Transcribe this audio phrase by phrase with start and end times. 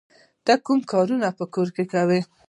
[0.45, 2.19] ته کوم کارونه په کور کې کوې؟